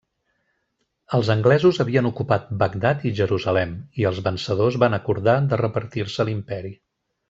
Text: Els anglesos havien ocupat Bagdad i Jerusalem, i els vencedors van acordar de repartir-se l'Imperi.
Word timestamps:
Els 1.17 1.29
anglesos 1.33 1.81
havien 1.85 2.09
ocupat 2.11 2.49
Bagdad 2.65 3.07
i 3.11 3.13
Jerusalem, 3.21 3.79
i 4.03 4.11
els 4.13 4.25
vencedors 4.33 4.83
van 4.87 5.03
acordar 5.03 5.41
de 5.55 5.65
repartir-se 5.67 6.31
l'Imperi. 6.33 6.79